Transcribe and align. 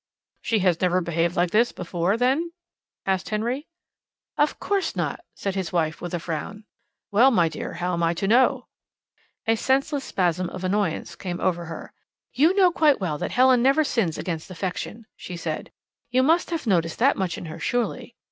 "She 0.41 0.57
has 0.65 0.81
never 0.81 0.99
behaved 0.99 1.35
like 1.35 1.51
this 1.51 1.71
before, 1.71 2.17
then?" 2.17 2.53
asked 3.05 3.29
Henry. 3.29 3.67
"Of 4.35 4.59
course 4.59 4.95
not!" 4.95 5.23
said 5.35 5.53
his 5.53 5.71
wife, 5.71 6.01
with 6.01 6.15
a 6.15 6.19
frown. 6.19 6.63
"Well, 7.11 7.29
my 7.29 7.47
dear, 7.47 7.73
how 7.73 7.93
am 7.93 8.01
I 8.01 8.15
to 8.15 8.27
know?" 8.27 8.65
A 9.45 9.55
senseless 9.55 10.03
spasm 10.05 10.49
of 10.49 10.63
annoyance 10.63 11.15
came 11.15 11.39
over 11.39 11.65
her. 11.65 11.93
"You 12.33 12.55
know 12.55 12.71
quite 12.71 12.99
well 12.99 13.19
that 13.19 13.29
Helen 13.33 13.61
never 13.61 13.83
sins 13.83 14.17
against 14.17 14.49
affection," 14.49 15.05
she 15.15 15.37
said. 15.37 15.71
"You 16.09 16.23
must 16.23 16.49
have 16.49 16.65
noticed 16.65 16.97
that 16.97 17.15
much 17.15 17.37
in 17.37 17.45
her, 17.45 17.59
surely." 17.59 18.15